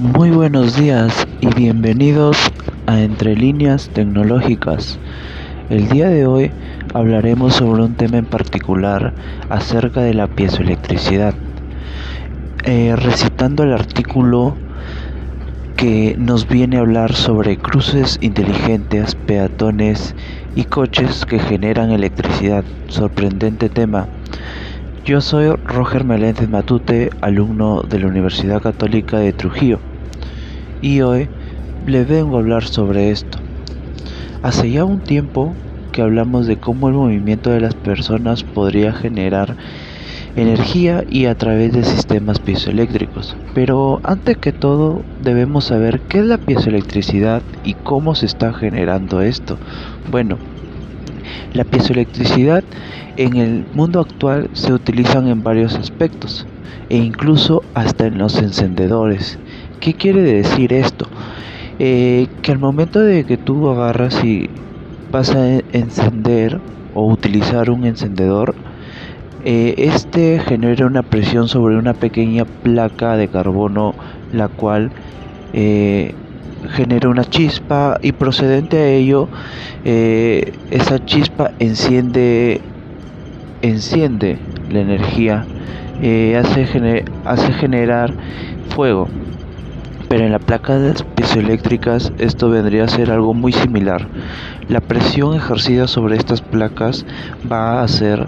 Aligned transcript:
Muy 0.00 0.30
buenos 0.30 0.76
días 0.76 1.28
y 1.42 1.48
bienvenidos 1.48 2.38
a 2.86 3.02
Entre 3.02 3.36
Líneas 3.36 3.90
Tecnológicas. 3.90 4.98
El 5.68 5.90
día 5.90 6.08
de 6.08 6.24
hoy 6.24 6.52
hablaremos 6.94 7.56
sobre 7.56 7.82
un 7.82 7.96
tema 7.96 8.16
en 8.16 8.24
particular 8.24 9.12
acerca 9.50 10.00
de 10.00 10.14
la 10.14 10.26
piezoelectricidad, 10.26 11.34
eh, 12.64 12.96
recitando 12.96 13.62
el 13.62 13.74
artículo 13.74 14.56
que 15.76 16.14
nos 16.18 16.48
viene 16.48 16.78
a 16.78 16.80
hablar 16.80 17.12
sobre 17.12 17.58
cruces 17.58 18.16
inteligentes, 18.22 19.14
peatones 19.14 20.16
y 20.54 20.64
coches 20.64 21.26
que 21.26 21.38
generan 21.40 21.90
electricidad. 21.90 22.64
Sorprendente 22.88 23.68
tema. 23.68 24.08
Yo 25.04 25.20
soy 25.20 25.54
Roger 25.62 26.04
Meléndez 26.04 26.48
Matute, 26.48 27.10
alumno 27.20 27.82
de 27.82 27.98
la 27.98 28.06
Universidad 28.06 28.62
Católica 28.62 29.18
de 29.18 29.34
Trujillo 29.34 29.89
y 30.82 31.00
hoy 31.02 31.28
le 31.86 32.04
vengo 32.04 32.36
a 32.36 32.40
hablar 32.40 32.64
sobre 32.64 33.10
esto. 33.10 33.38
Hace 34.42 34.70
ya 34.70 34.84
un 34.84 35.00
tiempo 35.00 35.54
que 35.92 36.02
hablamos 36.02 36.46
de 36.46 36.56
cómo 36.56 36.88
el 36.88 36.94
movimiento 36.94 37.50
de 37.50 37.60
las 37.60 37.74
personas 37.74 38.42
podría 38.42 38.92
generar 38.92 39.56
energía 40.36 41.04
y 41.08 41.26
a 41.26 41.34
través 41.34 41.72
de 41.72 41.84
sistemas 41.84 42.38
piezoeléctricos. 42.38 43.36
Pero 43.54 44.00
antes 44.04 44.36
que 44.38 44.52
todo 44.52 45.02
debemos 45.22 45.64
saber 45.64 46.00
qué 46.08 46.20
es 46.20 46.24
la 46.24 46.38
piezoelectricidad 46.38 47.42
y 47.64 47.74
cómo 47.74 48.14
se 48.14 48.26
está 48.26 48.52
generando 48.52 49.20
esto. 49.20 49.58
Bueno, 50.10 50.38
la 51.52 51.64
piezoelectricidad 51.64 52.64
en 53.16 53.36
el 53.36 53.66
mundo 53.74 54.00
actual 54.00 54.48
se 54.52 54.72
utilizan 54.72 55.28
en 55.28 55.42
varios 55.42 55.74
aspectos 55.74 56.46
e 56.88 56.96
incluso 56.96 57.62
hasta 57.74 58.06
en 58.06 58.18
los 58.18 58.38
encendedores 58.38 59.38
¿Qué 59.80 59.94
quiere 59.94 60.20
decir 60.20 60.74
esto? 60.74 61.06
Eh, 61.78 62.26
que 62.42 62.52
al 62.52 62.58
momento 62.58 63.00
de 63.00 63.24
que 63.24 63.38
tú 63.38 63.66
agarras 63.70 64.22
y 64.22 64.50
vas 65.10 65.34
a 65.34 65.60
encender 65.72 66.60
o 66.92 67.10
utilizar 67.10 67.70
un 67.70 67.86
encendedor, 67.86 68.54
eh, 69.42 69.74
este 69.78 70.38
genera 70.40 70.86
una 70.86 71.02
presión 71.02 71.48
sobre 71.48 71.78
una 71.78 71.94
pequeña 71.94 72.44
placa 72.44 73.16
de 73.16 73.28
carbono, 73.28 73.94
la 74.32 74.48
cual 74.48 74.92
eh, 75.54 76.12
genera 76.72 77.08
una 77.08 77.24
chispa 77.24 77.96
y 78.02 78.12
procedente 78.12 78.76
a 78.76 78.88
ello, 78.88 79.30
esa 79.82 81.02
chispa 81.06 81.52
enciende, 81.58 82.60
enciende 83.62 84.38
la 84.68 84.80
energía, 84.80 85.46
hace, 86.36 87.04
hace 87.24 87.52
generar 87.54 88.14
fuego 88.68 89.08
pero 90.10 90.24
en 90.24 90.32
la 90.32 90.40
placa 90.40 90.76
de 90.76 90.92
piezoeléctricas 91.14 92.12
esto 92.18 92.50
vendría 92.50 92.82
a 92.82 92.88
ser 92.88 93.12
algo 93.12 93.32
muy 93.32 93.52
similar. 93.52 94.08
La 94.68 94.80
presión 94.80 95.36
ejercida 95.36 95.86
sobre 95.86 96.16
estas 96.16 96.42
placas 96.42 97.06
va 97.50 97.74
a 97.74 97.84
hacer 97.84 98.26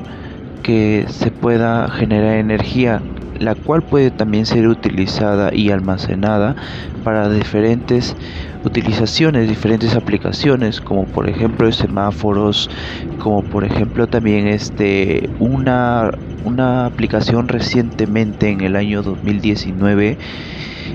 que 0.63 1.07
se 1.09 1.33
pueda 1.33 1.89
generar 1.91 2.37
energía, 2.37 3.03
la 3.45 3.55
cual 3.55 3.83
puede 3.83 4.11
también 4.11 4.47
ser 4.47 4.69
utilizada 4.69 5.55
y 5.55 5.71
almacenada 5.71 6.57
para 7.05 7.29
diferentes 7.29 8.17
utilizaciones, 8.65 9.49
diferentes 9.49 9.97
aplicaciones, 9.97 10.81
como 10.81 11.05
por 11.05 11.29
ejemplo 11.29 11.71
semáforos, 11.73 12.71
como 13.19 13.43
por 13.43 13.65
ejemplo 13.65 14.07
también 14.07 14.47
este 14.47 15.29
una 15.39 16.11
una 16.45 16.87
aplicación 16.87 17.49
recientemente 17.49 18.51
en 18.51 18.63
el 18.63 18.77
año 18.77 19.03
2019 19.03 20.19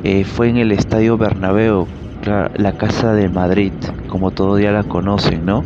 eh, 0.04 0.24
fue 0.26 0.50
en 0.50 0.58
el 0.58 0.72
Estadio 0.72 1.18
Bernabéu, 1.18 1.88
la, 2.56 2.74
Casa 2.74 3.14
de 3.14 3.30
Madrid, 3.30 3.74
como 4.08 4.32
todos 4.32 4.62
ya 4.62 4.72
la 4.72 4.84
conocen, 4.84 5.46
¿no? 5.46 5.66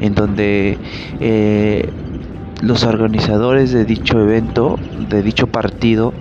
En 0.00 0.14
donde 0.14 0.78
eh, 1.20 1.90
los 2.62 2.84
organizadores 2.84 3.72
de 3.72 3.84
dicho 3.84 4.20
evento, 4.20 4.78
de 5.08 5.22
dicho 5.22 5.46
partido, 5.46 6.12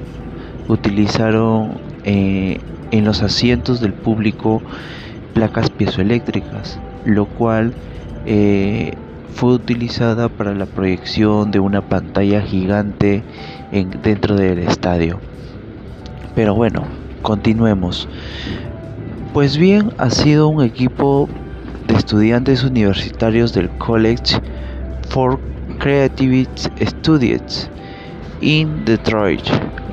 utilizaron 0.68 1.80
eh, 2.04 2.60
en 2.92 3.06
los 3.06 3.22
asientos 3.22 3.82
del 3.82 3.94
público 3.94 4.62
placas 5.34 5.70
piezoeléctricas, 5.70 6.80
lo 7.06 7.26
cual 7.26 7.74
fue 9.36 9.54
utilizada 9.54 10.30
para 10.30 10.56
la 10.56 10.66
proyección 10.66 11.52
de 11.52 11.60
una 11.60 11.82
pantalla 11.82 12.42
gigante 12.42 13.24
en, 13.72 13.92
dentro 14.02 14.36
del 14.36 14.60
estadio. 14.60 15.20
Pero 16.34 16.56
bueno, 16.56 16.86
Continuemos. 17.26 18.08
Pues 19.34 19.58
bien, 19.58 19.92
ha 19.98 20.12
sido 20.12 20.48
un 20.48 20.64
equipo 20.64 21.28
de 21.88 21.96
estudiantes 21.96 22.64
universitarios 22.64 23.52
del 23.52 23.68
College 23.80 24.40
for 25.10 25.40
Creative 25.80 26.48
Studies 26.82 27.70
in 28.42 28.86
Detroit, 28.86 29.42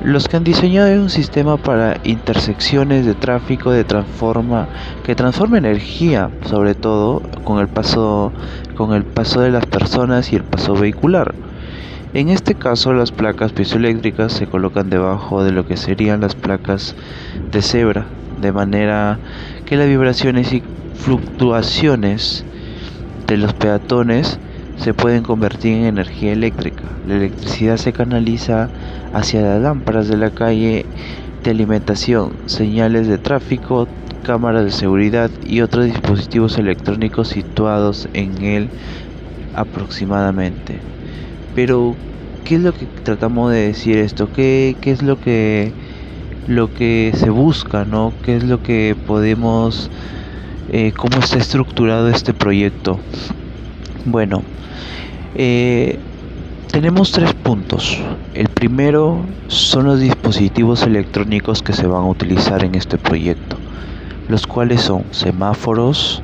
los 0.03 0.27
que 0.27 0.37
han 0.37 0.43
diseñado 0.43 1.01
un 1.01 1.09
sistema 1.09 1.57
para 1.57 1.99
intersecciones 2.03 3.05
de 3.05 3.13
tráfico 3.13 3.71
de 3.71 3.83
transforma 3.83 4.67
que 5.03 5.15
transforma 5.15 5.57
energía, 5.57 6.29
sobre 6.45 6.75
todo 6.75 7.21
con 7.43 7.59
el 7.59 7.67
paso 7.67 8.31
con 8.75 8.93
el 8.93 9.03
paso 9.03 9.41
de 9.41 9.51
las 9.51 9.65
personas 9.65 10.33
y 10.33 10.35
el 10.35 10.43
paso 10.43 10.73
vehicular. 10.73 11.33
En 12.13 12.29
este 12.29 12.53
caso 12.55 12.93
las 12.93 13.11
placas 13.11 13.53
piezoeléctricas 13.53 14.33
se 14.33 14.47
colocan 14.47 14.89
debajo 14.89 15.43
de 15.43 15.51
lo 15.51 15.65
que 15.65 15.77
serían 15.77 16.21
las 16.21 16.35
placas 16.35 16.95
de 17.51 17.61
cebra, 17.61 18.05
de 18.41 18.51
manera 18.51 19.19
que 19.65 19.77
las 19.77 19.87
vibraciones 19.87 20.53
y 20.53 20.61
fluctuaciones 20.95 22.45
de 23.25 23.37
los 23.37 23.53
peatones 23.53 24.39
se 24.75 24.93
pueden 24.93 25.23
convertir 25.23 25.73
en 25.73 25.85
energía 25.85 26.33
eléctrica. 26.33 26.99
La 27.03 27.15
electricidad 27.15 27.77
se 27.77 27.93
canaliza 27.93 28.71
hacia 29.11 29.41
las 29.41 29.61
lámparas 29.61 30.07
de 30.07 30.17
la 30.17 30.31
calle 30.31 30.85
de 31.43 31.51
alimentación, 31.51 32.39
señales 32.45 33.07
de 33.07 33.17
tráfico, 33.17 33.87
cámaras 34.23 34.65
de 34.65 34.71
seguridad 34.71 35.29
y 35.41 35.61
otros 35.61 35.85
dispositivos 35.85 36.57
electrónicos 36.57 37.27
situados 37.29 38.07
en 38.13 38.41
él 38.43 38.71
aproximadamente. 39.53 40.81
Pero, 41.53 41.99
¿qué 42.43 42.55
es 42.55 42.61
lo 42.61 42.73
que 42.73 42.87
tratamos 43.03 43.51
de 43.51 43.67
decir 43.67 43.97
esto? 43.97 44.31
¿Qué, 44.31 44.77
es 44.81 45.03
lo 45.03 45.17
que, 45.17 45.75
lo 46.45 46.73
que 46.73 47.11
se 47.15 47.29
busca, 47.29 47.85
no? 47.85 48.15
¿Qué 48.23 48.37
es 48.37 48.43
lo 48.43 48.59
que 48.59 48.95
podemos, 49.05 49.91
eh, 50.67 50.93
cómo 50.93 51.19
está 51.19 51.37
estructurado 51.37 52.09
este 52.09 52.33
proyecto? 52.33 52.99
Bueno, 54.05 54.43
eh, 55.33 55.97
tenemos 56.69 57.13
tres 57.13 57.33
puntos. 57.33 57.97
El 58.33 58.49
primero 58.49 59.25
son 59.47 59.85
los 59.85 60.01
dispositivos 60.01 60.83
electrónicos 60.83 61.63
que 61.63 61.71
se 61.71 61.87
van 61.87 62.01
a 62.01 62.07
utilizar 62.07 62.65
en 62.65 62.75
este 62.75 62.97
proyecto, 62.97 63.57
los 64.27 64.45
cuales 64.45 64.81
son 64.81 65.05
semáforos, 65.11 66.21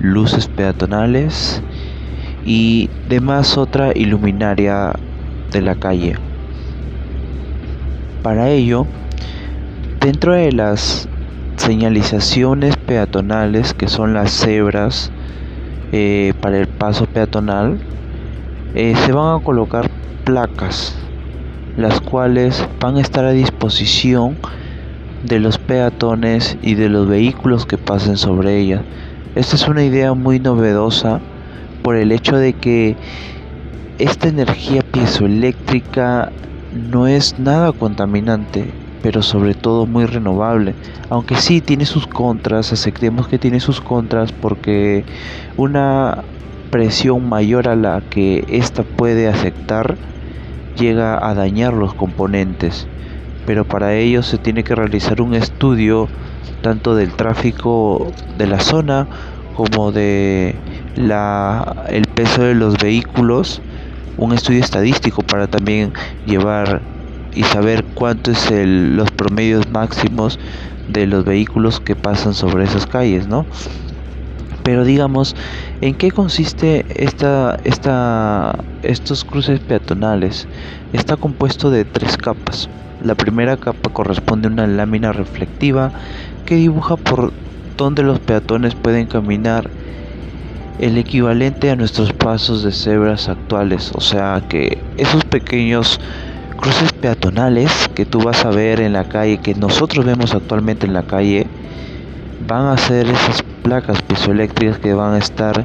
luces 0.00 0.48
peatonales, 0.48 1.62
y 2.44 2.90
demás 3.08 3.56
otra 3.56 3.92
iluminaria 3.94 4.92
de 5.52 5.62
la 5.62 5.76
calle. 5.76 6.16
Para 8.22 8.50
ello, 8.50 8.88
dentro 10.00 10.32
de 10.32 10.50
las 10.50 11.08
señalizaciones 11.56 12.76
peatonales 12.76 13.74
que 13.74 13.86
son 13.86 14.12
las 14.12 14.32
cebras 14.32 15.12
eh, 15.92 16.32
para 16.40 16.58
el 16.58 16.66
paso 16.66 17.06
peatonal, 17.06 17.78
eh, 18.74 18.94
se 19.04 19.12
van 19.12 19.36
a 19.36 19.40
colocar 19.42 19.90
placas, 20.24 20.96
las 21.76 22.00
cuales 22.00 22.66
van 22.80 22.96
a 22.96 23.00
estar 23.00 23.24
a 23.24 23.32
disposición 23.32 24.36
de 25.22 25.40
los 25.40 25.58
peatones 25.58 26.58
y 26.62 26.74
de 26.74 26.88
los 26.88 27.08
vehículos 27.08 27.66
que 27.66 27.78
pasen 27.78 28.16
sobre 28.16 28.58
ellas. 28.58 28.82
Esta 29.34 29.56
es 29.56 29.68
una 29.68 29.84
idea 29.84 30.14
muy 30.14 30.40
novedosa 30.40 31.20
por 31.82 31.96
el 31.96 32.12
hecho 32.12 32.36
de 32.36 32.52
que 32.54 32.96
esta 33.98 34.28
energía 34.28 34.82
piezoeléctrica 34.82 36.32
no 36.70 37.06
es 37.06 37.38
nada 37.38 37.72
contaminante, 37.72 38.74
pero 39.06 39.22
sobre 39.22 39.54
todo 39.54 39.86
muy 39.86 40.04
renovable. 40.04 40.74
Aunque 41.10 41.36
sí 41.36 41.60
tiene 41.60 41.86
sus 41.86 42.08
contras, 42.08 42.72
aceptemos 42.72 43.28
que 43.28 43.38
tiene 43.38 43.60
sus 43.60 43.80
contras 43.80 44.32
porque 44.32 45.04
una 45.56 46.24
presión 46.70 47.28
mayor 47.28 47.68
a 47.68 47.76
la 47.76 48.02
que 48.10 48.42
ésta 48.48 48.82
puede 48.82 49.28
aceptar 49.28 49.96
llega 50.74 51.24
a 51.24 51.34
dañar 51.34 51.72
los 51.72 51.94
componentes. 51.94 52.88
Pero 53.44 53.64
para 53.64 53.94
ello 53.94 54.24
se 54.24 54.38
tiene 54.38 54.64
que 54.64 54.74
realizar 54.74 55.22
un 55.22 55.34
estudio 55.34 56.08
tanto 56.60 56.96
del 56.96 57.14
tráfico 57.14 58.12
de 58.36 58.48
la 58.48 58.58
zona 58.58 59.08
como 59.54 59.92
de 59.92 60.56
la, 60.96 61.84
el 61.90 62.06
peso 62.08 62.42
de 62.42 62.56
los 62.56 62.76
vehículos, 62.76 63.62
un 64.16 64.32
estudio 64.32 64.58
estadístico 64.58 65.22
para 65.22 65.46
también 65.46 65.92
llevar 66.24 66.95
y 67.36 67.44
saber 67.44 67.84
cuánto 67.94 68.30
es 68.30 68.50
el, 68.50 68.96
los 68.96 69.10
promedios 69.10 69.68
máximos 69.68 70.38
de 70.88 71.06
los 71.06 71.24
vehículos 71.24 71.80
que 71.80 71.94
pasan 71.94 72.32
sobre 72.32 72.64
esas 72.64 72.86
calles, 72.86 73.28
¿no? 73.28 73.46
Pero 74.62 74.84
digamos, 74.84 75.36
¿en 75.82 75.94
qué 75.94 76.10
consiste 76.10 76.86
esta, 76.88 77.56
esta, 77.62 78.64
estos 78.82 79.24
cruces 79.24 79.60
peatonales? 79.60 80.48
Está 80.92 81.18
compuesto 81.18 81.70
de 81.70 81.84
tres 81.84 82.16
capas. 82.16 82.70
La 82.98 83.14
primera 83.14 83.58
capa 83.58 83.90
corresponde 83.90 84.48
a 84.48 84.52
una 84.52 84.66
lámina 84.66 85.12
reflectiva 85.12 85.92
que 86.46 86.54
dibuja 86.56 86.96
por 86.96 87.34
donde 87.76 88.02
los 88.02 88.18
peatones 88.18 88.74
pueden 88.74 89.06
caminar 89.06 89.70
el 90.78 90.96
equivalente 90.96 91.70
a 91.70 91.76
nuestros 91.76 92.12
pasos 92.14 92.62
de 92.62 92.72
cebras 92.72 93.28
actuales, 93.28 93.92
o 93.94 94.00
sea 94.00 94.42
que 94.48 94.84
esos 94.96 95.24
pequeños 95.24 96.00
cruces 96.56 96.92
peatonales 96.92 97.88
que 97.94 98.04
tú 98.06 98.20
vas 98.20 98.44
a 98.44 98.50
ver 98.50 98.80
en 98.80 98.92
la 98.92 99.04
calle, 99.04 99.38
que 99.38 99.54
nosotros 99.54 100.04
vemos 100.04 100.34
actualmente 100.34 100.86
en 100.86 100.94
la 100.94 101.02
calle, 101.02 101.46
van 102.46 102.66
a 102.66 102.76
ser 102.76 103.06
esas 103.08 103.42
placas 103.62 104.02
piezoeléctricas 104.02 104.78
que 104.78 104.94
van 104.94 105.14
a 105.14 105.18
estar 105.18 105.64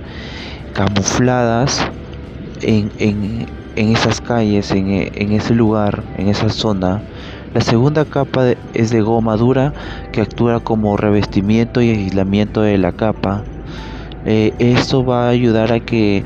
camufladas 0.73 1.85
en, 2.61 2.91
en, 2.99 3.47
en 3.75 3.95
esas 3.95 4.21
calles, 4.21 4.71
en, 4.71 4.89
en, 4.89 5.31
ese 5.31 5.53
lugar, 5.53 6.03
en 6.17 6.27
esa 6.27 6.49
zona. 6.49 7.01
La 7.53 7.61
segunda 7.61 8.05
capa 8.05 8.53
es 8.73 8.91
de 8.91 9.01
goma 9.01 9.35
dura 9.35 9.73
que 10.11 10.21
actúa 10.21 10.59
como 10.61 10.95
revestimiento 10.97 11.81
y 11.81 11.89
aislamiento 11.89 12.61
de 12.61 12.77
la 12.77 12.93
capa. 12.93 13.43
Eh, 14.25 14.53
esto 14.59 15.03
va 15.03 15.25
a 15.25 15.29
ayudar 15.29 15.71
a 15.73 15.79
que 15.79 16.23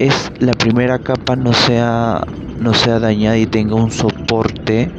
es 0.00 0.32
la 0.38 0.52
primera 0.52 0.98
capa 0.98 1.36
no 1.36 1.52
sea 1.52 2.22
no 2.58 2.72
sea 2.72 2.98
dañada 2.98 3.36
y 3.36 3.46
tenga 3.46 3.74
un 3.74 3.90
soporte 3.90 4.90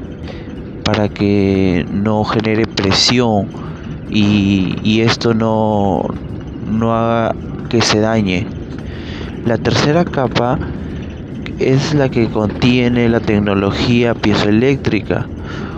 para 0.84 1.10
que 1.10 1.88
no 1.92 2.24
genere 2.24 2.68
presión 2.68 3.48
y, 4.12 5.02
esto 5.02 5.34
no, 5.34 6.04
no 6.70 6.94
haga 6.94 7.34
que 7.70 7.82
se 7.82 8.02
dañe. 8.02 8.46
La 9.46 9.58
tercera 9.58 10.04
capa 10.04 10.60
es 11.60 11.94
la 11.94 12.10
que 12.10 12.28
contiene 12.28 13.08
la 13.08 13.22
tecnología 13.22 14.14
piezoeléctrica, 14.14 15.28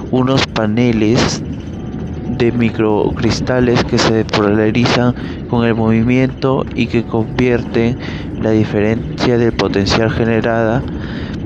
unos 0.09 0.47
paneles 0.47 1.43
de 2.37 2.51
microcristales 2.51 3.83
que 3.83 3.99
se 3.99 4.25
polarizan 4.25 5.13
con 5.49 5.65
el 5.65 5.75
movimiento 5.75 6.65
y 6.73 6.87
que 6.87 7.03
convierten 7.03 7.97
la 8.43 8.51
diferencia 8.51 9.37
del 9.37 9.53
potencial 9.53 10.11
generada 10.11 10.83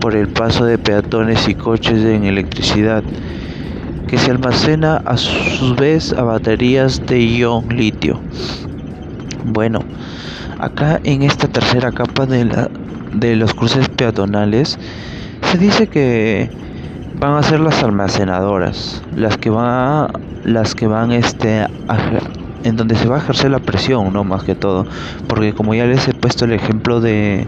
por 0.02 0.16
el 0.16 0.28
paso 0.28 0.66
de 0.66 0.80
peatones 0.80 1.48
y 1.48 1.54
coches 1.54 2.04
en 2.04 2.24
electricidad 2.24 3.04
que 4.08 4.18
se 4.18 4.32
almacena 4.32 4.98
a 5.06 5.16
su 5.16 5.76
vez 5.76 6.12
a 6.14 6.24
baterías 6.24 7.06
de 7.06 7.20
ion 7.24 7.68
litio. 7.70 8.20
Bueno, 9.46 9.82
acá 10.58 11.00
en 11.04 11.22
esta 11.22 11.48
tercera 11.48 11.92
capa 11.92 12.26
de, 12.26 12.46
la, 12.46 12.70
de 13.14 13.36
los 13.36 13.54
cruces 13.54 13.90
peatonales 13.90 14.80
se 15.52 15.58
dice 15.60 15.86
que 15.88 16.50
van 17.20 17.36
a 17.36 17.44
ser 17.44 17.60
las 17.60 17.84
almacenadoras, 17.84 19.04
las 19.16 19.38
que 19.38 19.52
van 19.52 20.08
las 20.44 20.74
que 20.74 20.88
van 20.88 21.12
este 21.12 21.68
en 22.68 22.76
donde 22.76 22.96
se 22.96 23.08
va 23.08 23.16
a 23.16 23.20
ejercer 23.20 23.50
la 23.52 23.60
presión, 23.60 24.12
no 24.12 24.24
más 24.24 24.44
que 24.44 24.56
todo, 24.56 24.86
porque 25.28 25.54
como 25.54 25.74
ya 25.74 25.86
les 25.86 26.08
he 26.08 26.14
puesto 26.14 26.46
el 26.46 26.54
ejemplo 26.54 27.00
de 27.00 27.48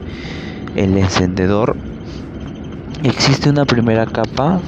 el 0.75 0.97
encendedor, 0.97 1.75
existe 3.03 3.49
una 3.49 3.65
primera 3.65 4.05
capa 4.05 4.59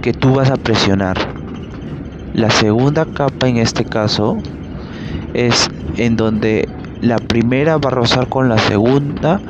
que 0.00 0.12
tú 0.12 0.34
vas 0.34 0.50
a 0.50 0.56
presionar. 0.56 1.16
La 2.34 2.50
segunda 2.50 3.04
capa 3.04 3.48
en 3.48 3.56
este 3.56 3.84
caso 3.84 4.38
es 5.34 5.68
en 5.96 6.16
donde 6.16 6.68
la 7.00 7.16
primera 7.18 7.78
va 7.78 7.88
a 7.88 7.94
rozar 7.94 8.28
con 8.28 8.48
la 8.48 8.58
segunda 8.58 9.40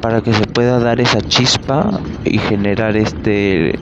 para 0.00 0.20
que 0.20 0.32
se 0.32 0.46
pueda 0.46 0.78
dar 0.78 1.00
esa 1.00 1.20
chispa 1.20 2.00
y 2.24 2.38
generar 2.38 2.96
este 2.96 3.76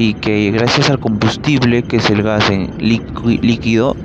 y 0.00 0.14
que 0.14 0.50
gracias 0.50 0.88
al 0.88 0.98
combustible 0.98 1.82
que 1.82 1.98
es 1.98 2.08
el 2.08 2.22
gas 2.22 2.48
en 2.48 2.70
líquido 2.78 3.96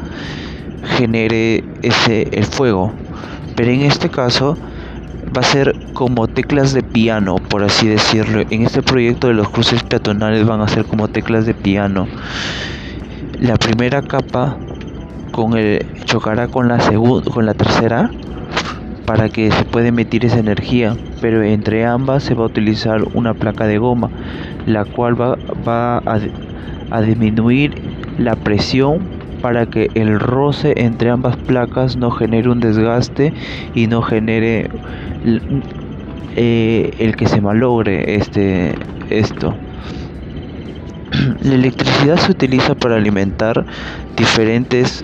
genere 0.98 1.64
ese 1.84 2.28
el 2.34 2.44
fuego 2.44 2.92
pero 3.56 3.72
en 3.72 3.80
este 3.80 4.10
caso 4.10 4.58
va 5.36 5.40
a 5.40 5.44
ser 5.46 5.74
como 5.94 6.28
teclas 6.28 6.74
de 6.74 6.84
piano, 6.84 7.38
por 7.38 7.64
así 7.64 7.88
decirlo. 7.88 8.44
En 8.50 8.64
este 8.64 8.82
proyecto 8.82 9.28
de 9.28 9.34
los 9.34 9.50
cruces 9.50 9.82
peatonales 9.82 10.46
van 10.46 10.60
a 10.60 10.68
ser 10.68 10.86
como 10.86 11.08
teclas 11.08 11.46
de 11.46 11.54
piano. 11.54 12.08
La 13.40 13.56
primera 13.56 14.02
capa 14.02 14.58
con 15.32 15.58
el 15.58 15.86
chocará 16.04 16.48
con 16.48 16.68
la 16.68 16.82
segunda, 16.82 17.32
con 17.32 17.46
la 17.46 17.54
tercera 17.54 18.12
para 19.06 19.30
que 19.30 19.52
se 19.52 19.64
pueda 19.66 19.88
emitir 19.88 20.26
esa 20.26 20.40
energía, 20.40 20.96
pero 21.22 21.44
entre 21.44 21.86
ambas 21.86 22.24
se 22.24 22.34
va 22.34 22.44
a 22.44 22.48
utilizar 22.48 23.04
una 23.14 23.34
placa 23.34 23.68
de 23.68 23.78
goma, 23.78 24.10
la 24.66 24.86
cual 24.86 25.20
va, 25.20 25.38
va 25.68 25.98
a, 26.92 27.02
disminuir 27.02 27.74
la 28.18 28.36
presión 28.36 29.00
para 29.42 29.66
que 29.68 29.92
el 29.96 30.20
roce 30.20 30.74
entre 30.78 31.10
ambas 31.10 31.36
placas 31.38 31.98
no 31.98 32.10
genere 32.10 32.50
un 32.50 32.60
desgaste 32.60 33.34
y 33.76 33.88
no 33.88 34.02
genere 34.02 34.70
eh, 36.36 36.92
el 37.00 37.16
que 37.16 37.28
se 37.28 37.42
malogre 37.42 38.16
este 38.16 38.74
esto. 39.10 39.54
La 41.44 41.54
electricidad 41.54 42.18
se 42.18 42.32
utiliza 42.32 42.76
para 42.76 42.96
alimentar 42.96 43.66
diferentes 44.16 45.04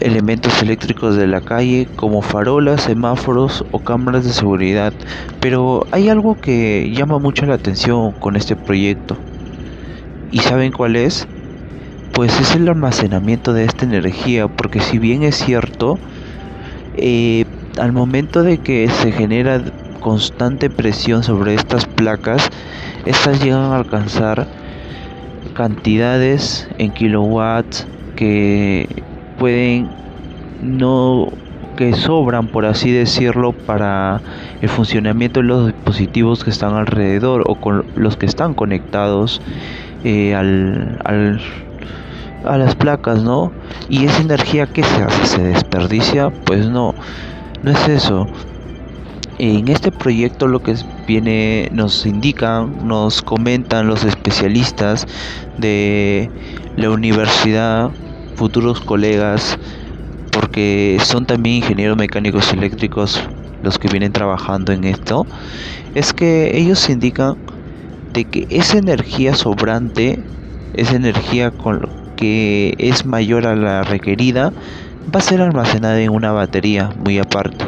elementos 0.00 0.62
eléctricos 0.62 1.16
de 1.16 1.26
la 1.26 1.40
calle 1.40 1.88
como 1.96 2.22
farolas, 2.22 2.82
semáforos 2.82 3.64
o 3.70 3.80
cámaras 3.80 4.24
de 4.24 4.32
seguridad. 4.32 4.92
Pero 5.40 5.86
hay 5.92 6.08
algo 6.08 6.40
que 6.40 6.92
llama 6.94 7.18
mucho 7.18 7.46
la 7.46 7.54
atención 7.54 8.12
con 8.12 8.36
este 8.36 8.56
proyecto. 8.56 9.16
¿Y 10.30 10.40
saben 10.40 10.72
cuál 10.72 10.96
es? 10.96 11.26
pues 12.16 12.40
es 12.40 12.54
el 12.54 12.66
almacenamiento 12.66 13.52
de 13.52 13.66
esta 13.66 13.84
energía, 13.84 14.48
porque 14.48 14.80
si 14.80 14.98
bien 14.98 15.22
es 15.22 15.36
cierto, 15.36 15.98
eh, 16.94 17.44
al 17.78 17.92
momento 17.92 18.42
de 18.42 18.56
que 18.56 18.88
se 18.88 19.12
genera 19.12 19.62
constante 20.00 20.70
presión 20.70 21.22
sobre 21.22 21.52
estas 21.52 21.84
placas, 21.84 22.48
estas 23.04 23.44
llegan 23.44 23.70
a 23.70 23.76
alcanzar 23.76 24.48
cantidades 25.52 26.70
en 26.78 26.90
kilowatts 26.90 27.86
que 28.14 28.88
pueden 29.38 29.88
no 30.62 31.28
que 31.76 31.92
sobran 31.94 32.48
por 32.48 32.64
así 32.64 32.90
decirlo 32.90 33.52
para 33.52 34.22
el 34.62 34.68
funcionamiento 34.68 35.40
de 35.40 35.46
los 35.46 35.66
dispositivos 35.66 36.42
que 36.42 36.50
están 36.50 36.74
alrededor 36.74 37.44
o 37.46 37.56
con 37.56 37.84
los 37.94 38.16
que 38.16 38.24
están 38.24 38.54
conectados 38.54 39.42
eh, 40.04 40.34
al, 40.34 40.98
al 41.04 41.40
a 42.46 42.56
las 42.56 42.74
placas, 42.74 43.22
¿no? 43.22 43.52
Y 43.88 44.04
esa 44.04 44.22
energía 44.22 44.66
que 44.66 44.82
se 44.82 45.02
hace, 45.02 45.26
se 45.26 45.42
desperdicia, 45.42 46.30
pues 46.30 46.68
no, 46.68 46.94
no 47.62 47.70
es 47.70 47.88
eso. 47.88 48.28
En 49.38 49.68
este 49.68 49.92
proyecto 49.92 50.46
lo 50.46 50.62
que 50.62 50.74
viene, 51.06 51.68
nos 51.72 52.06
indican, 52.06 52.86
nos 52.88 53.20
comentan 53.20 53.86
los 53.86 54.04
especialistas 54.04 55.06
de 55.58 56.30
la 56.76 56.90
universidad, 56.90 57.90
futuros 58.36 58.80
colegas, 58.80 59.58
porque 60.30 60.98
son 61.02 61.26
también 61.26 61.56
ingenieros 61.56 61.96
mecánicos 61.96 62.52
eléctricos 62.52 63.22
los 63.62 63.78
que 63.78 63.88
vienen 63.88 64.12
trabajando 64.12 64.72
en 64.72 64.84
esto, 64.84 65.26
es 65.94 66.12
que 66.12 66.56
ellos 66.56 66.88
indican 66.88 67.36
de 68.12 68.24
que 68.24 68.46
esa 68.50 68.78
energía 68.78 69.34
sobrante, 69.34 70.18
esa 70.74 70.96
energía 70.96 71.50
con, 71.50 71.88
que 72.16 72.74
es 72.78 73.06
mayor 73.06 73.46
a 73.46 73.56
la 73.56 73.82
requerida 73.82 74.52
va 75.14 75.20
a 75.20 75.22
ser 75.22 75.40
almacenada 75.40 76.00
en 76.00 76.10
una 76.10 76.32
batería 76.32 76.90
muy 76.96 77.18
aparte. 77.18 77.64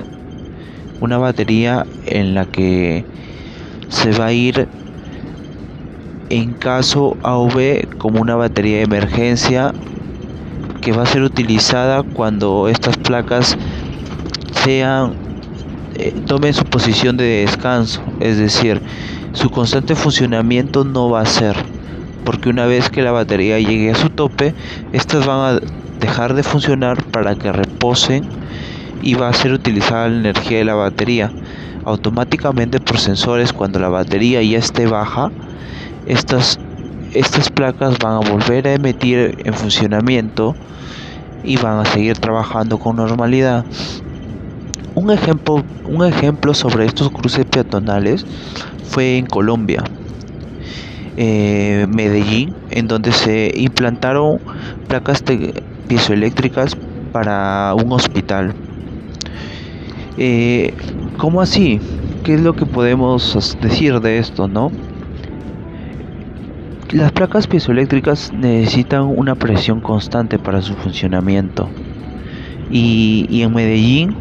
Una 1.01 1.19
batería 1.19 1.87
en 2.07 2.35
la 2.35 2.45
que 2.47 3.05
se 3.89 4.13
va 4.13 4.27
a 4.27 4.33
ir 4.33 4.69
en 6.31 6.53
caso 6.55 7.17
AV 7.23 7.87
como 7.99 8.21
una 8.21 8.37
batería 8.37 8.79
de 8.79 8.83
emergencia 8.83 9.73
que 10.81 10.93
va 10.93 11.03
a 11.03 11.07
ser 11.07 11.23
utilizada 11.23 12.03
cuando 12.03 12.69
estas 12.69 12.97
placas 12.97 13.57
sean 14.65 15.15
eh, 15.95 16.15
tomen 16.27 16.55
su 16.55 16.65
posición 16.65 17.17
de 17.17 17.47
descanso, 17.47 18.03
es 18.21 18.39
decir, 18.39 18.81
su 19.33 19.51
constante 19.51 19.95
funcionamiento 19.95 20.85
no 20.85 21.11
va 21.11 21.23
a 21.23 21.27
ser 21.27 21.57
porque 22.29 22.51
una 22.51 22.67
vez 22.67 22.91
que 22.91 23.01
la 23.01 23.11
batería 23.11 23.59
llegue 23.59 23.91
a 23.91 23.95
su 23.95 24.11
tope, 24.11 24.55
estas 24.93 25.25
van 25.25 25.57
a 25.57 25.61
dejar 25.99 26.35
de 26.35 26.43
funcionar 26.43 27.03
para 27.05 27.35
que 27.37 27.51
reposen 27.53 28.23
y 29.01 29.15
va 29.15 29.31
a 29.31 29.33
ser 29.33 29.53
utilizada 29.53 30.09
la 30.09 30.19
energía 30.19 30.59
de 30.59 30.67
la 30.67 30.75
batería. 30.75 31.33
Automáticamente 31.87 32.81
por 32.81 32.99
sensores 32.99 33.55
cuando 33.55 33.79
la 33.79 33.89
batería 33.89 34.43
ya 34.43 34.59
esté 34.59 34.87
baja 34.87 35.31
estas 36.07 36.61
estas 37.15 37.51
placas 37.51 37.99
van 37.99 38.15
a 38.15 38.31
volver 38.31 38.67
a 38.69 38.75
emitir 38.75 39.39
en 39.45 39.55
funcionamiento 39.55 40.55
y 41.43 41.57
van 41.57 41.79
a 41.79 41.85
seguir 41.85 42.19
trabajando 42.19 42.79
con 42.79 42.97
normalidad. 42.97 43.65
Un 44.95 45.11
ejemplo, 45.11 45.65
un 45.87 46.05
ejemplo 46.05 46.55
sobre 46.55 46.85
estos 46.85 47.11
cruces 47.11 47.45
peatonales 47.47 48.27
fue 48.85 49.17
en 49.17 49.27
Colombia, 49.27 49.85
eh, 51.17 51.87
Medellín, 51.89 52.55
en 52.71 52.89
donde 52.89 53.13
se 53.13 53.53
implantaron 53.57 54.41
placas 54.89 55.23
piezoeléctricas 55.87 56.77
para 57.13 57.75
un 57.75 57.93
hospital. 57.93 58.55
Eh, 60.17 60.75
¿Cómo 61.17 61.41
así? 61.41 61.81
¿Qué 62.25 62.35
es 62.35 62.41
lo 62.41 62.55
que 62.55 62.67
podemos 62.67 63.57
decir 63.61 64.01
de 64.01 64.19
esto, 64.19 64.49
no? 64.49 64.73
Las 66.93 67.13
placas 67.13 67.47
piezoeléctricas 67.47 68.33
necesitan 68.33 69.03
una 69.03 69.35
presión 69.35 69.83
constante 69.83 70.39
para 70.39 70.63
su 70.63 70.75
funcionamiento. 70.75 71.69
Y, 72.71 73.43
en 73.43 73.53
Medellín 73.53 74.17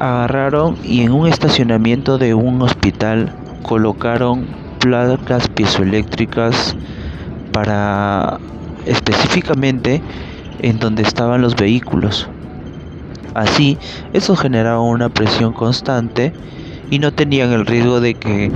agarraron 0.00 0.76
y 0.82 1.02
en 1.02 1.12
un 1.12 1.26
estacionamiento 1.26 2.16
de 2.16 2.32
un 2.32 2.62
hospital 2.62 3.34
colocaron 3.62 4.46
placas 4.78 5.48
piezoeléctricas 5.48 6.74
para 7.52 8.40
específicamente 8.86 10.02
en 10.60 10.78
donde 10.78 11.02
estaban 11.02 11.42
los 11.42 11.56
vehículos. 11.56 12.26
Así, 13.34 13.76
eso 14.14 14.34
generaba 14.34 14.80
una 14.80 15.10
presión 15.10 15.52
constante 15.52 16.32
y 16.90 16.98
no 16.98 17.12
tenían 17.12 17.52
el 17.52 17.66
riesgo 17.66 18.00
de 18.00 18.14
que 18.14 18.50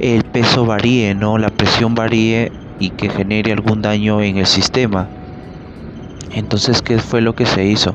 el 0.00 0.24
peso 0.24 0.66
varíe, 0.66 1.14
¿no? 1.14 1.38
La 1.38 1.50
presión 1.50 1.94
varíe 1.94 2.52
y 2.78 2.90
que 2.90 3.08
genere 3.08 3.52
algún 3.52 3.82
daño 3.82 4.20
en 4.22 4.38
el 4.38 4.46
sistema. 4.46 5.08
Entonces, 6.32 6.82
¿qué 6.82 6.98
fue 6.98 7.20
lo 7.20 7.34
que 7.34 7.46
se 7.46 7.64
hizo? 7.66 7.94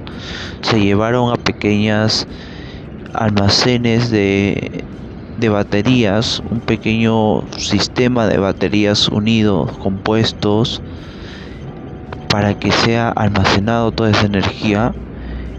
Se 0.62 0.80
llevaron 0.80 1.32
a 1.34 1.36
pequeñas 1.36 2.28
almacenes 3.14 4.10
de, 4.10 4.86
de 5.38 5.50
baterías, 5.50 6.42
un 6.50 6.62
pequeño 6.62 7.44
sistema 7.58 8.28
de 8.28 8.38
baterías 8.38 9.10
unidos, 9.10 9.78
compuestos, 9.78 10.82
para 12.30 12.54
que 12.54 12.72
sea 12.72 13.10
almacenado 13.10 13.92
toda 13.92 14.12
esa 14.12 14.26
energía 14.26 14.94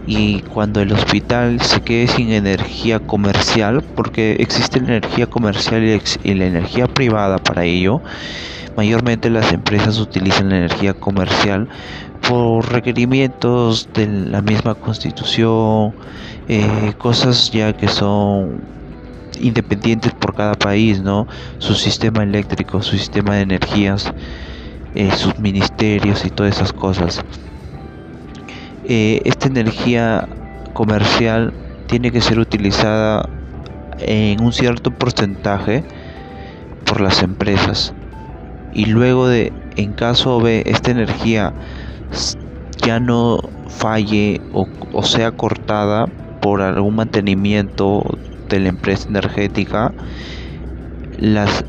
y 0.05 0.41
cuando 0.41 0.81
el 0.81 0.91
hospital 0.93 1.61
se 1.61 1.81
quede 1.81 2.07
sin 2.07 2.31
energía 2.31 2.99
comercial, 2.99 3.83
porque 3.95 4.35
existe 4.39 4.79
la 4.81 4.97
energía 4.97 5.27
comercial 5.27 6.01
y 6.23 6.33
la 6.33 6.45
energía 6.45 6.87
privada 6.87 7.37
para 7.37 7.65
ello, 7.65 8.01
mayormente 8.75 9.29
las 9.29 9.53
empresas 9.53 9.99
utilizan 9.99 10.49
la 10.49 10.57
energía 10.57 10.93
comercial 10.93 11.69
por 12.27 12.71
requerimientos 12.71 13.89
de 13.93 14.07
la 14.07 14.41
misma 14.41 14.75
constitución, 14.75 15.95
eh, 16.47 16.93
cosas 16.97 17.51
ya 17.51 17.73
que 17.73 17.87
son 17.87 18.67
independientes 19.39 20.13
por 20.13 20.33
cada 20.33 20.55
país, 20.55 21.01
¿no? 21.01 21.27
Su 21.57 21.75
sistema 21.75 22.23
eléctrico, 22.23 22.81
su 22.81 22.97
sistema 22.97 23.35
de 23.35 23.41
energías, 23.41 24.11
eh, 24.93 25.11
sus 25.15 25.37
ministerios 25.39 26.25
y 26.25 26.31
todas 26.31 26.55
esas 26.55 26.73
cosas. 26.73 27.21
Eh, 28.83 29.21
esta 29.25 29.47
energía 29.47 30.27
comercial 30.73 31.53
tiene 31.87 32.11
que 32.11 32.21
ser 32.21 32.39
utilizada 32.39 33.29
en 33.99 34.41
un 34.41 34.53
cierto 34.53 34.91
porcentaje 34.91 35.85
por 36.85 37.01
las 37.01 37.21
empresas. 37.23 37.93
Y 38.71 38.85
luego 38.85 39.27
de 39.27 39.53
en 39.75 39.93
caso 39.93 40.39
de 40.41 40.63
esta 40.65 40.91
energía 40.91 41.53
ya 42.85 42.99
no 42.99 43.39
falle 43.67 44.41
o, 44.51 44.67
o 44.91 45.03
sea 45.03 45.31
cortada 45.31 46.07
por 46.41 46.61
algún 46.61 46.95
mantenimiento 46.95 48.01
de 48.49 48.59
la 48.59 48.69
empresa 48.69 49.07
energética 49.07 49.93
las 51.17 51.65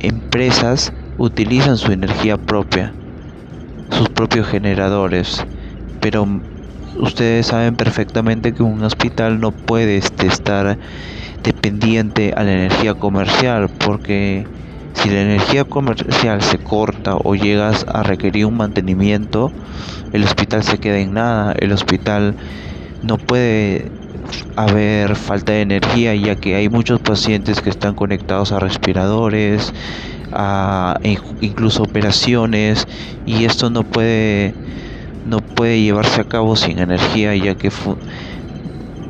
empresas 0.00 0.92
utilizan 1.16 1.76
su 1.76 1.92
energía 1.92 2.38
propia 2.38 2.96
sus 3.90 4.08
propios 4.08 4.48
generadores 4.48 5.46
pero 6.04 6.26
ustedes 6.96 7.46
saben 7.46 7.76
perfectamente 7.76 8.52
que 8.52 8.62
un 8.62 8.84
hospital 8.84 9.40
no 9.40 9.52
puede 9.52 9.96
este, 9.96 10.26
estar 10.26 10.78
dependiente 11.42 12.34
a 12.36 12.42
la 12.42 12.52
energía 12.52 12.92
comercial 12.92 13.70
porque 13.70 14.46
si 14.92 15.08
la 15.08 15.22
energía 15.22 15.64
comercial 15.64 16.42
se 16.42 16.58
corta 16.58 17.16
o 17.16 17.34
llegas 17.36 17.86
a 17.88 18.02
requerir 18.02 18.44
un 18.44 18.58
mantenimiento, 18.58 19.54
el 20.12 20.24
hospital 20.24 20.62
se 20.62 20.76
queda 20.76 20.98
en 20.98 21.14
nada, 21.14 21.54
el 21.58 21.72
hospital 21.72 22.36
no 23.00 23.16
puede 23.16 23.90
haber 24.56 25.16
falta 25.16 25.52
de 25.52 25.62
energía 25.62 26.14
ya 26.14 26.36
que 26.36 26.54
hay 26.54 26.68
muchos 26.68 27.00
pacientes 27.00 27.62
que 27.62 27.70
están 27.70 27.94
conectados 27.94 28.52
a 28.52 28.60
respiradores, 28.60 29.72
a 30.32 30.98
incluso 31.40 31.82
operaciones 31.82 32.86
y 33.24 33.46
esto 33.46 33.70
no 33.70 33.84
puede 33.84 34.54
no 35.24 35.38
puede 35.38 35.80
llevarse 35.80 36.20
a 36.20 36.24
cabo 36.24 36.56
sin 36.56 36.78
energía 36.78 37.34
ya 37.36 37.54
que 37.54 37.70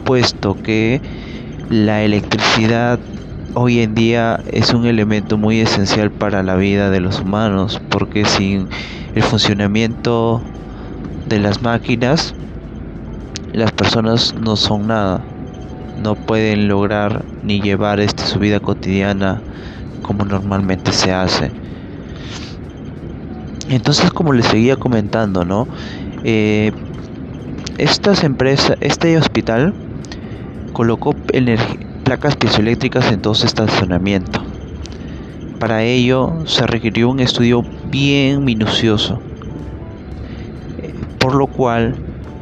puesto 0.04 0.54
que 0.62 1.02
la 1.68 2.02
electricidad 2.02 3.00
hoy 3.54 3.80
en 3.80 3.94
día 3.94 4.40
es 4.47 4.75
un 4.75 4.87
elemento 4.87 5.38
muy 5.38 5.61
esencial 5.61 6.11
para 6.11 6.42
la 6.42 6.56
vida 6.56 6.90
de 6.90 7.00
los 7.00 7.21
humanos 7.21 7.80
porque 7.88 8.25
sin 8.25 8.68
el 9.14 9.23
funcionamiento 9.23 10.42
de 11.25 11.40
las 11.40 11.62
máquinas 11.62 12.35
las 13.52 13.73
personas 13.73 14.35
no 14.35 14.56
son 14.56 14.87
nada 14.88 15.35
no 15.97 16.16
pueden 16.16 16.68
lograr 16.68 17.25
ni 17.42 17.61
llevar 17.61 18.00
este 18.00 18.25
su 18.25 18.38
vida 18.38 18.61
cotidiana 18.61 19.44
como 20.02 20.25
normalmente 20.25 20.92
se 20.92 21.12
hace. 21.12 21.52
Entonces 23.68 24.11
como 24.11 24.33
les 24.33 24.47
seguía 24.47 24.76
comentando 24.76 25.44
no 25.44 25.68
eh, 26.25 26.73
estas 27.78 28.25
empresas, 28.25 28.78
este 28.81 29.16
hospital 29.19 29.75
colocó 30.73 31.14
placas 32.04 32.37
piezoeléctricas 32.37 33.12
en 33.12 33.21
todo 33.21 33.35
estacionamiento. 33.35 34.43
Para 35.59 35.83
ello 35.83 36.33
se 36.47 36.66
requirió 36.66 37.11
un 37.11 37.21
estudio 37.21 37.62
bien 37.90 38.45
minucioso, 38.45 39.21
por 41.19 41.35
lo 41.35 41.47
cual 41.47 41.95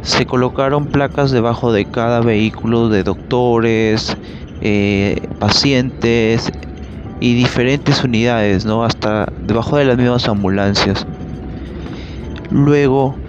se 0.02 0.26
colocaron 0.26 0.86
placas 0.86 1.30
debajo 1.30 1.72
de 1.72 1.84
cada 1.84 2.20
vehículo 2.20 2.88
de 2.88 3.02
doctores, 3.02 4.16
eh, 4.60 5.20
pacientes 5.38 6.52
y 7.20 7.34
diferentes 7.34 8.02
unidades, 8.02 8.64
¿no? 8.64 8.84
hasta 8.84 9.26
debajo 9.46 9.76
de 9.76 9.84
las 9.84 9.96
mismas 9.96 10.28
ambulancias. 10.28 11.06
Luego 12.50 13.21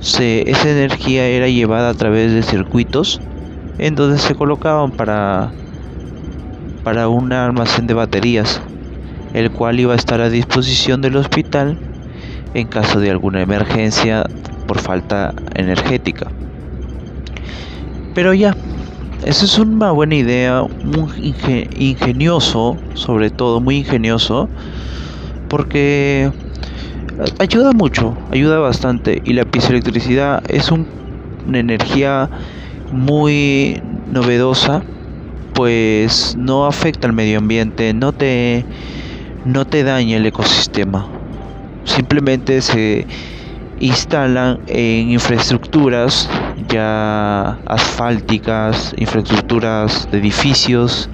esa 0.00 0.70
energía 0.70 1.26
era 1.26 1.48
llevada 1.48 1.90
a 1.90 1.94
través 1.94 2.32
de 2.32 2.42
circuitos 2.42 3.20
en 3.78 3.94
donde 3.94 4.18
se 4.18 4.34
colocaban 4.34 4.92
para, 4.92 5.52
para 6.84 7.08
un 7.08 7.32
almacén 7.32 7.86
de 7.86 7.94
baterías, 7.94 8.60
el 9.34 9.50
cual 9.50 9.80
iba 9.80 9.92
a 9.92 9.96
estar 9.96 10.20
a 10.20 10.30
disposición 10.30 11.00
del 11.00 11.16
hospital 11.16 11.78
en 12.54 12.66
caso 12.66 13.00
de 13.00 13.10
alguna 13.10 13.42
emergencia 13.42 14.24
por 14.66 14.78
falta 14.78 15.34
energética. 15.54 16.30
Pero 18.14 18.34
ya, 18.34 18.56
eso 19.24 19.44
es 19.44 19.58
una 19.58 19.92
buena 19.92 20.14
idea, 20.14 20.64
muy 20.82 21.34
ingenioso, 21.76 22.76
sobre 22.94 23.30
todo 23.30 23.60
muy 23.60 23.76
ingenioso, 23.76 24.48
porque 25.48 26.32
ayuda 27.38 27.72
mucho, 27.72 28.16
ayuda 28.30 28.58
bastante 28.58 29.20
y 29.24 29.32
la 29.32 29.44
piezoelectricidad 29.44 30.42
es 30.48 30.70
una 30.70 30.86
energía 31.58 32.30
muy 32.92 33.80
novedosa 34.10 34.82
pues 35.54 36.36
no 36.36 36.66
afecta 36.66 37.06
al 37.06 37.12
medio 37.12 37.38
ambiente, 37.38 37.92
no 37.92 38.12
te 38.12 38.64
no 39.44 39.66
te 39.66 39.82
daña 39.84 40.16
el 40.16 40.26
ecosistema. 40.26 41.06
Simplemente 41.84 42.62
se 42.62 43.06
instalan 43.78 44.60
en 44.66 45.10
infraestructuras 45.10 46.28
ya 46.68 47.58
asfálticas, 47.66 48.94
infraestructuras 48.96 50.08
de 50.10 50.18
edificios 50.18 51.10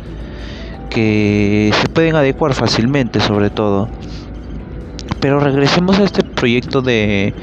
que 0.90 1.72
se 1.80 1.88
pueden 1.88 2.16
adecuar 2.16 2.54
fácilmente 2.54 3.20
sobre 3.20 3.50
todo. 3.50 3.88
Pero 5.20 5.40
regresemos 5.40 5.98
a 5.98 6.04
este 6.04 6.22
proyecto 6.22 6.82
de, 6.82 7.34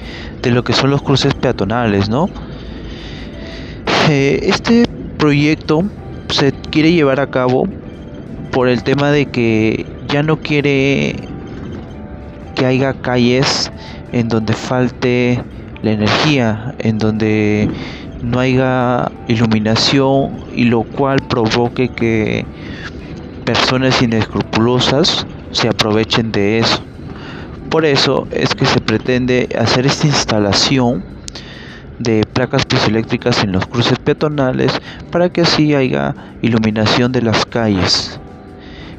lo 0.43 0.63
que 0.63 0.73
son 0.73 0.91
los 0.91 1.01
cruces 1.01 1.33
peatonales, 1.33 2.09
¿no? 2.09 2.29
Eh, 4.09 4.39
este 4.43 4.83
proyecto 5.17 5.83
se 6.29 6.51
quiere 6.69 6.91
llevar 6.91 7.19
a 7.19 7.27
cabo 7.27 7.67
por 8.51 8.67
el 8.67 8.83
tema 8.83 9.11
de 9.11 9.25
que 9.25 9.85
ya 10.07 10.23
no 10.23 10.37
quiere 10.37 11.15
que 12.55 12.65
haya 12.65 12.93
calles 12.93 13.71
en 14.11 14.27
donde 14.27 14.53
falte 14.53 15.43
la 15.81 15.91
energía, 15.91 16.75
en 16.79 16.97
donde 16.97 17.69
no 18.21 18.39
haya 18.39 19.11
iluminación 19.27 20.45
y 20.53 20.65
lo 20.65 20.83
cual 20.83 21.19
provoque 21.27 21.89
que 21.89 22.45
personas 23.43 24.01
inescrupulosas 24.01 25.27
se 25.51 25.67
aprovechen 25.67 26.31
de 26.31 26.59
eso. 26.59 26.92
Por 27.73 27.85
eso 27.85 28.27
es 28.29 28.53
que 28.53 28.67
se 28.67 28.79
pretende 28.79 29.49
hacer 29.59 29.87
esta 29.87 30.05
instalación 30.05 31.03
de 31.97 32.23
placas 32.31 32.65
piezoeléctricas 32.65 33.43
en 33.43 33.51
los 33.51 33.65
cruces 33.65 33.97
peatonales 33.97 34.79
para 35.09 35.29
que 35.29 35.41
así 35.41 35.73
haya 35.73 36.13
iluminación 36.43 37.11
de 37.11 37.23
las 37.23 37.47
calles, 37.47 38.19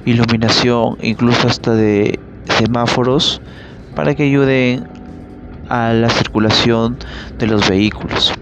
iluminación 0.04 0.98
incluso 1.02 1.46
hasta 1.46 1.76
de 1.76 2.18
semáforos 2.58 3.40
para 3.94 4.16
que 4.16 4.24
ayuden 4.24 4.88
a 5.68 5.92
la 5.92 6.10
circulación 6.10 6.96
de 7.38 7.46
los 7.46 7.68
vehículos. 7.68 8.34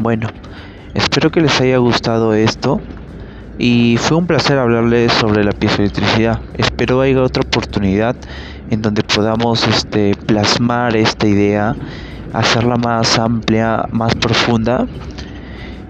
Bueno, 0.00 0.26
espero 0.94 1.30
que 1.30 1.40
les 1.40 1.60
haya 1.60 1.76
gustado 1.76 2.34
esto 2.34 2.80
y 3.58 3.96
fue 3.98 4.16
un 4.16 4.26
placer 4.26 4.58
hablarles 4.58 5.12
sobre 5.12 5.44
la 5.44 5.52
piezoelectricidad. 5.52 6.40
Espero 6.54 7.00
haya 7.00 7.22
otra 7.22 7.42
oportunidad 7.42 8.16
en 8.70 8.82
donde 8.82 9.02
podamos 9.02 9.66
este, 9.66 10.14
plasmar 10.26 10.96
esta 10.96 11.26
idea, 11.26 11.76
hacerla 12.32 12.76
más 12.76 13.18
amplia, 13.18 13.86
más 13.92 14.14
profunda. 14.14 14.86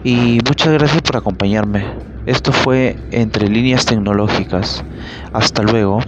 Y 0.05 0.41
muchas 0.47 0.73
gracias 0.73 1.03
por 1.03 1.17
acompañarme. 1.17 1.85
Esto 2.27 2.53
fue 2.53 2.97
Entre 3.11 3.49
líneas 3.49 3.87
tecnológicas. 3.87 4.85
Hasta 5.33 5.63
luego. 5.63 6.01